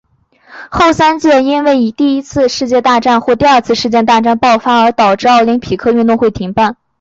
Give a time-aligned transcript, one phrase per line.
[0.71, 6.75] 后三届是因为第一次世界大战或者第二次世界大战爆发而导致奥林匹克运动会停办。